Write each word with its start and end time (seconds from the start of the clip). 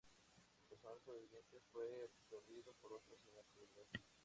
El 0.35 0.61
personal 0.67 0.99
sobreviviente 1.05 1.61
fue 1.71 1.85
absorbido 2.09 2.73
por 2.81 2.93
otras 2.93 3.19
unidades 3.27 3.53
de 3.53 3.67
seguridad. 3.67 4.09